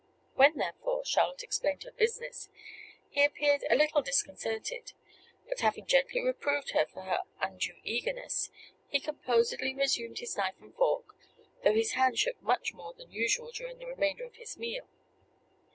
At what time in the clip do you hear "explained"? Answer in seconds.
1.43-1.83